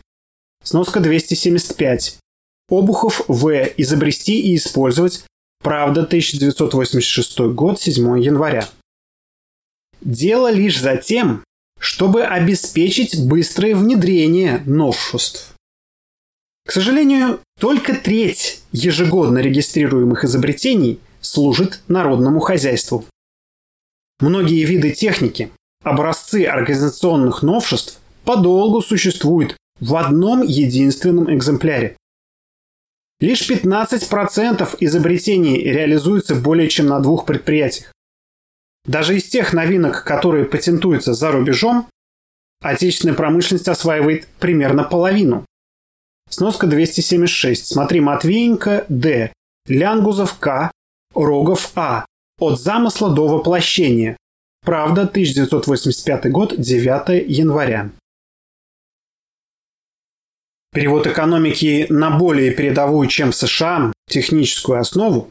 [0.64, 2.18] Сноска 275.
[2.68, 3.50] Обухов В.
[3.76, 5.24] Изобрести и использовать.
[5.62, 8.68] Правда, 1986 год, 7 января.
[10.00, 11.44] Дело лишь за тем,
[11.78, 15.54] чтобы обеспечить быстрое внедрение новшеств.
[16.66, 23.04] К сожалению, Только треть ежегодно регистрируемых изобретений служит народному хозяйству.
[24.18, 25.52] Многие виды техники,
[25.82, 31.96] образцы организационных новшеств подолгу существуют в одном единственном экземпляре.
[33.20, 37.92] Лишь 15% изобретений реализуются более чем на двух предприятиях.
[38.84, 41.88] Даже из тех новинок, которые патентуются за рубежом,
[42.60, 45.46] отечественная промышленность осваивает примерно половину.
[46.28, 47.66] Сноска 276.
[47.66, 49.32] Смотри Матвеенко Д.
[49.66, 50.72] Лянгузов К.
[51.14, 52.04] Рогов А.
[52.40, 54.16] От замысла до воплощения.
[54.64, 57.90] Правда, 1985 год, 9 января.
[60.72, 65.30] Перевод экономики на более передовую, чем в США, техническую основу,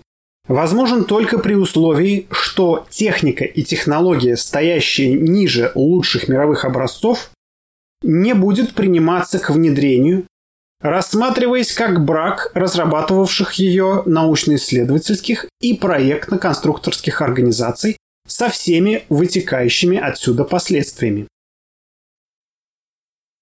[0.50, 7.32] возможен только при условии, что техника и технология, стоящие ниже лучших мировых образцов,
[8.04, 10.26] не будет приниматься к внедрению,
[10.82, 17.98] рассматриваясь как брак разрабатывавших ее научно-исследовательских и проектно-конструкторских организаций
[18.32, 21.28] со всеми вытекающими отсюда последствиями.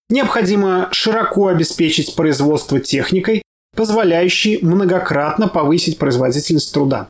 [0.10, 3.44] Необходимо широко обеспечить производство техникой,
[3.76, 7.08] позволяющей многократно повысить производительность труда.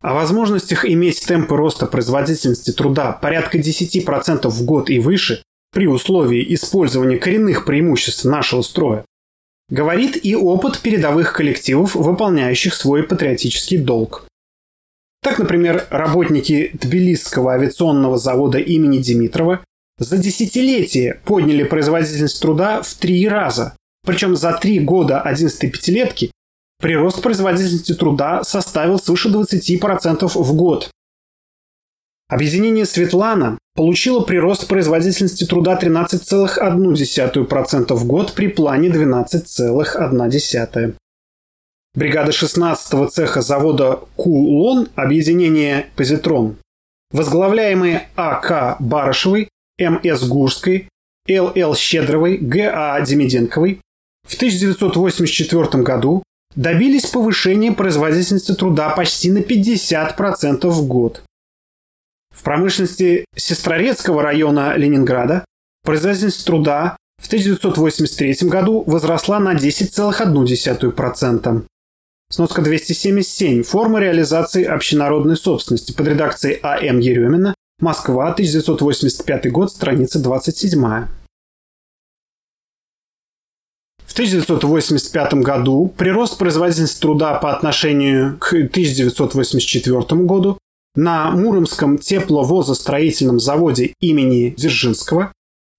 [0.00, 5.42] О возможностях иметь темпы роста производительности труда порядка 10% в год и выше
[5.72, 9.04] при условии использования коренных преимуществ нашего строя
[9.68, 14.26] говорит и опыт передовых коллективов, выполняющих свой патриотический долг.
[15.24, 19.64] Так, например, работники Тбилисского авиационного завода имени Димитрова
[19.98, 23.74] за десятилетие подняли производительность труда в три раза.
[24.04, 26.30] Причем за три года 11 пятилетки
[26.78, 30.90] прирост производительности труда составил свыше 20% в год.
[32.28, 40.96] Объединение «Светлана» получило прирост производительности труда 13,1% в год при плане 12,1%.
[41.94, 46.56] Бригада 16-го цеха завода «Кулон» объединение «Позитрон»,
[47.12, 48.76] возглавляемые А.К.
[48.80, 50.26] Барышевой, М.С.
[50.26, 50.88] Гурской,
[51.28, 51.76] Л.Л.
[51.76, 53.00] Щедровой, Г.А.
[53.00, 53.80] Демиденковой,
[54.26, 56.24] в 1984 году
[56.56, 61.22] добились повышения производительности труда почти на 50% в год.
[62.34, 65.44] В промышленности Сестрорецкого района Ленинграда
[65.84, 71.62] производительность труда в 1983 году возросла на 10,1%.
[72.34, 73.62] Сноска 277.
[73.62, 76.98] Форма реализации общенародной собственности под редакцией А.М.
[76.98, 77.54] Еремина.
[77.78, 80.80] Москва, 1985 год, страница 27.
[84.04, 90.58] В 1985 году прирост производительности труда по отношению к 1984 году
[90.96, 95.32] на Муромском тепловозостроительном заводе имени Дзержинского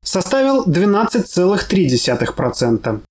[0.05, 3.01] составил 12,3%.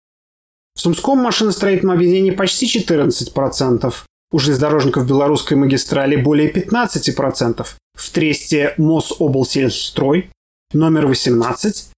[0.74, 3.94] В Сумском машиностроительном объединении почти 14%,
[4.32, 10.30] у железнодорожников белорусской магистрали более 15%, в Тресте Мособлсельстрой
[10.72, 11.90] номер 18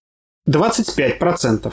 [0.48, 1.72] 25%.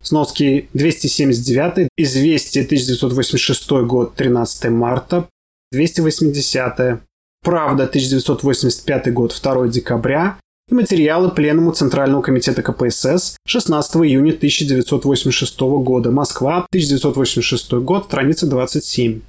[0.00, 5.28] Сноски 279, известие 1986 год, 13 марта,
[5.72, 7.00] 280,
[7.42, 10.38] правда 1985 год, 2 декабря,
[10.68, 16.10] и материалы Пленуму Центрального комитета КПСС 16 июня 1986 года.
[16.10, 19.22] Москва, 1986 год, страница 27.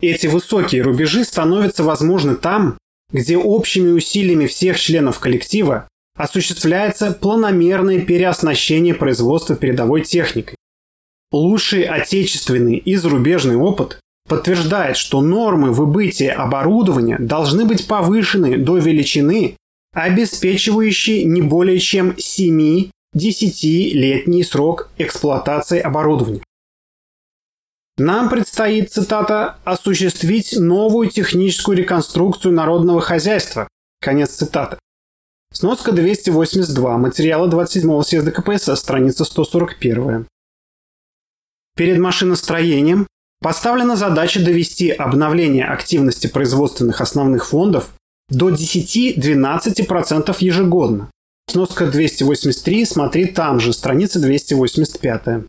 [0.00, 2.76] Эти высокие рубежи становятся возможны там,
[3.12, 10.56] где общими усилиями всех членов коллектива осуществляется планомерное переоснащение производства передовой техникой.
[11.32, 19.56] Лучший отечественный и зарубежный опыт подтверждает, что нормы выбытия оборудования должны быть повышены до величины,
[19.94, 26.42] обеспечивающей не более чем 7-10-летний срок эксплуатации оборудования.
[27.96, 33.68] Нам предстоит, цитата, «осуществить новую техническую реконструкцию народного хозяйства».
[34.00, 34.78] Конец цитаты.
[35.52, 40.26] Сноска 282, материалы 27-го съезда КПСС, страница 141.
[41.76, 43.06] Перед машиностроением
[43.40, 47.92] поставлена задача довести обновление активности производственных основных фондов
[48.28, 51.10] до 10-12% ежегодно.
[51.48, 55.44] Сноска 283, смотри там же, страница 285.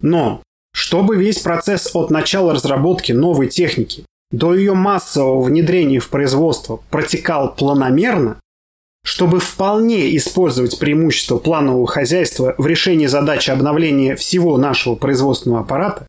[0.00, 6.80] Но, чтобы весь процесс от начала разработки новой техники до ее массового внедрения в производство
[6.90, 8.40] протекал планомерно,
[9.04, 16.06] чтобы вполне использовать преимущество планового хозяйства в решении задачи обновления всего нашего производственного аппарата,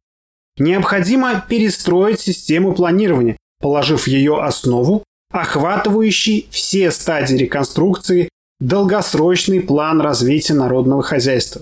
[0.57, 11.03] необходимо перестроить систему планирования, положив ее основу охватывающий все стадии реконструкции долгосрочный план развития народного
[11.03, 11.61] хозяйства.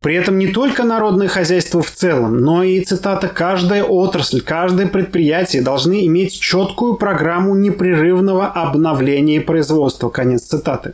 [0.00, 5.62] При этом не только народное хозяйство в целом, но и, цитата, «каждая отрасль, каждое предприятие
[5.62, 10.10] должны иметь четкую программу непрерывного обновления производства».
[10.10, 10.92] Конец цитаты.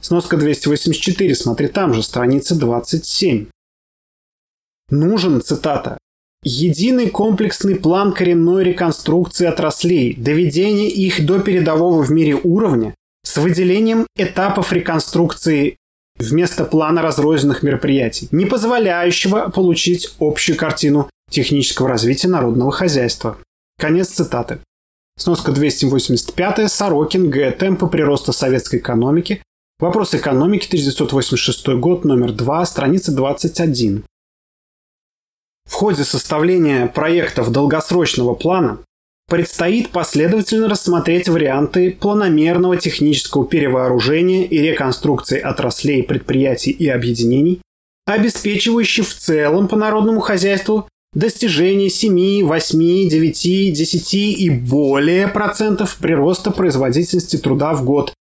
[0.00, 3.46] Сноска 284, смотри там же, страница 27.
[4.90, 5.98] Нужен, цитата,
[6.44, 14.08] Единый комплексный план коренной реконструкции отраслей, доведение их до передового в мире уровня с выделением
[14.16, 15.76] этапов реконструкции
[16.18, 23.38] вместо плана разрозненных мероприятий, не позволяющего получить общую картину технического развития народного хозяйства.
[23.78, 24.58] Конец цитаты.
[25.16, 26.70] Сноска 285.
[26.70, 27.30] Сорокин.
[27.30, 27.52] Г.
[27.52, 29.42] Темпы прироста советской экономики.
[29.78, 30.66] Вопрос экономики.
[30.66, 32.04] 1986 год.
[32.04, 32.66] Номер 2.
[32.66, 34.04] Страница 21.
[35.64, 38.78] В ходе составления проектов долгосрочного плана
[39.28, 47.60] предстоит последовательно рассмотреть варианты планомерного технического перевооружения и реконструкции отраслей, предприятий и объединений,
[48.06, 56.50] обеспечивающих в целом по народному хозяйству достижение 7, 8, 9, 10 и более процентов прироста
[56.50, 58.12] производительности труда в год,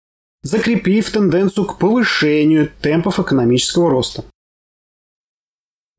[0.43, 4.25] закрепив тенденцию к повышению темпов экономического роста.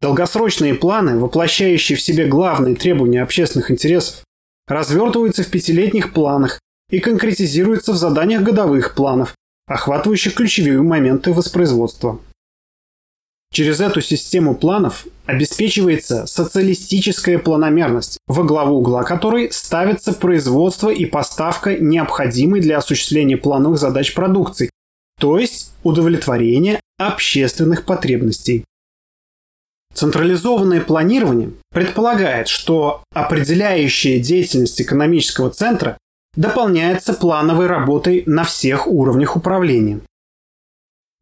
[0.01, 4.23] Долгосрочные планы, воплощающие в себе главные требования общественных интересов,
[4.67, 9.35] развертываются в пятилетних планах и конкретизируются в заданиях годовых планов,
[9.67, 12.19] охватывающих ключевые моменты воспроизводства.
[13.53, 21.75] Через эту систему планов обеспечивается социалистическая планомерность, во главу угла которой ставится производство и поставка
[21.77, 24.69] необходимой для осуществления плановых задач продукции,
[25.19, 28.63] то есть удовлетворение общественных потребностей.
[29.93, 35.97] Централизованное планирование предполагает, что определяющая деятельность экономического центра
[36.35, 40.01] дополняется плановой работой на всех уровнях управления.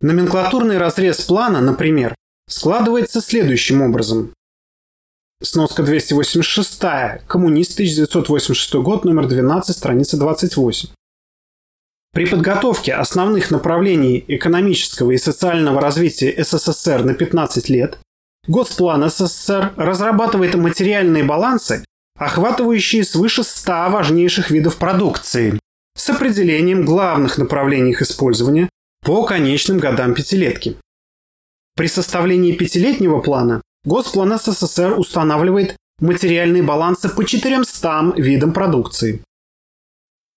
[0.02, 2.16] Номенклатурный разрез плана, например,
[2.48, 4.34] складывается следующим образом.
[5.42, 7.26] Сноска 286.
[7.28, 10.90] Коммунист, 1986 год, номер 12, страница 28.
[12.12, 18.00] При подготовке основных направлений экономического и социального развития СССР на 15 лет
[18.50, 21.86] Госплан СССР разрабатывает материальные балансы,
[22.18, 25.60] охватывающие свыше 100 важнейших видов продукции,
[25.96, 28.68] с определением главных направлений их использования
[29.06, 30.78] по конечным годам пятилетки.
[31.76, 39.22] При составлении пятилетнего плана Госплан СССР устанавливает материальные балансы по 400 видам продукции.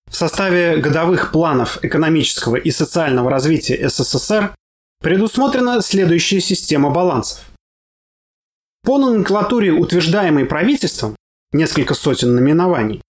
[0.07, 4.53] В составе годовых планов экономического и социального развития СССР
[5.01, 7.52] предусмотрена следующая система балансов.
[8.85, 11.15] По номенклатуре, утверждаемой правительством,
[11.53, 13.01] несколько сотен наименований,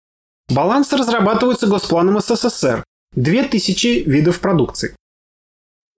[0.48, 2.84] балансы разрабатываются Госпланом СССР,
[3.16, 4.96] 2000 видов продукции.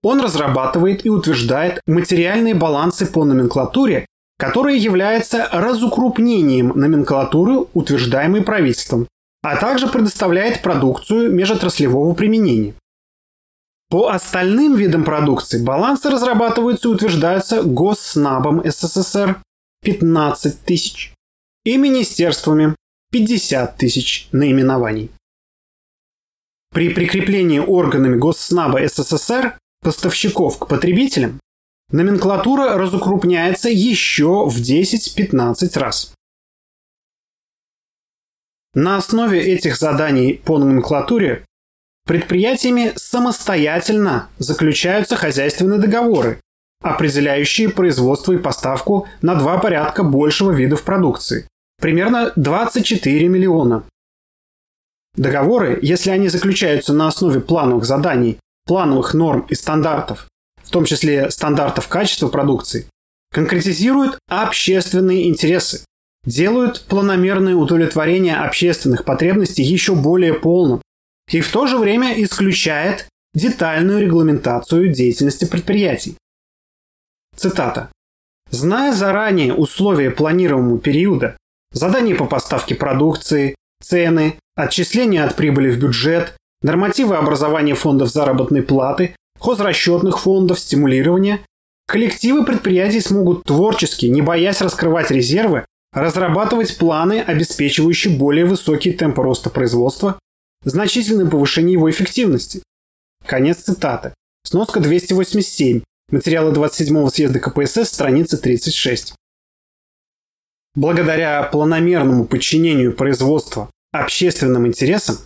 [0.02, 4.06] Он разрабатывает и утверждает материальные балансы по номенклатуре,
[4.38, 9.06] которые являются разукрупнением номенклатуры, утверждаемой правительством,
[9.42, 12.74] а также предоставляет продукцию межотраслевого применения.
[13.90, 19.40] По остальным видам продукции балансы разрабатываются и утверждаются Госснабом СССР,
[19.86, 21.14] 15 тысяч
[21.64, 22.74] и министерствами
[23.12, 25.12] 50 тысяч наименований.
[26.72, 31.38] При прикреплении органами Госснаба СССР поставщиков к потребителям
[31.90, 36.12] номенклатура разукрупняется еще в 10-15 раз.
[38.74, 41.44] На основе этих заданий по номенклатуре
[42.04, 46.40] предприятиями самостоятельно заключаются хозяйственные договоры,
[46.82, 51.48] определяющие производство и поставку на два порядка большего видов продукции.
[51.80, 53.84] Примерно 24 миллиона.
[55.16, 60.28] Договоры, если они заключаются на основе плановых заданий, плановых норм и стандартов,
[60.62, 62.86] в том числе стандартов качества продукции,
[63.32, 65.84] конкретизируют общественные интересы,
[66.24, 70.82] делают планомерное удовлетворение общественных потребностей еще более полным
[71.30, 76.16] и в то же время исключает детальную регламентацию деятельности предприятий.
[77.36, 77.90] Цитата.
[78.50, 81.36] Зная заранее условия планируемого периода,
[81.72, 89.14] задания по поставке продукции, цены, отчисления от прибыли в бюджет, нормативы образования фондов заработной платы,
[89.38, 91.40] хозрасчетных фондов, стимулирования,
[91.86, 99.50] коллективы предприятий смогут творчески, не боясь раскрывать резервы, разрабатывать планы, обеспечивающие более высокий темп роста
[99.50, 100.18] производства,
[100.64, 102.62] значительное повышение его эффективности.
[103.24, 104.14] Конец цитаты.
[104.44, 105.82] Сноска 287.
[106.12, 109.14] Материалы 27-го съезда КПСС, страница 36.
[110.76, 115.16] Благодаря планомерному подчинению производства общественным интересам,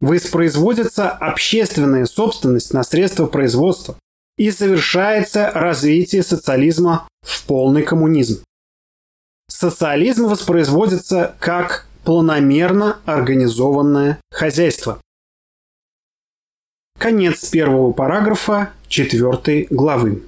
[0.00, 3.96] воспроизводится общественная собственность на средства производства
[4.36, 8.44] и совершается развитие социализма в полный коммунизм.
[9.48, 15.00] Социализм воспроизводится как планомерно организованное хозяйство.
[16.98, 20.22] Конец первого параграфа четвертой главы.